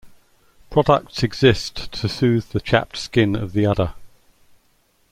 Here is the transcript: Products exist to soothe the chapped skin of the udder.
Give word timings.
Products 0.71 1.21
exist 1.21 1.91
to 1.91 2.09
soothe 2.09 2.49
the 2.53 2.59
chapped 2.59 2.97
skin 2.97 3.35
of 3.35 3.53
the 3.53 3.67
udder. 3.67 3.93